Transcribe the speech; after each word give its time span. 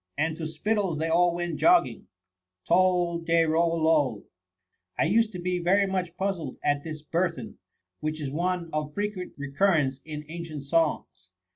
And 0.17 0.35
to 0.37 0.47
Spittle's 0.47 0.97
they 0.97 1.09
all 1.09 1.35
went 1.35 1.57
jogging. 1.59 2.07
Tol 2.67 3.19
de 3.19 3.45
rol 3.45 3.79
loL' 3.79 4.25
I 4.97 5.03
used, 5.05 5.31
to 5.33 5.39
be 5.39 5.59
very 5.59 5.85
much 5.85 6.17
puzzled 6.17 6.57
at 6.63 6.83
this 6.83 7.03
bur 7.03 7.29
then, 7.31 7.59
which 7.99 8.19
is 8.19 8.31
one 8.31 8.71
of 8.73 8.95
frequent 8.95 9.33
recurrence 9.37 9.99
in 10.03 10.25
ancient 10.27 10.63
songs. 10.63 11.29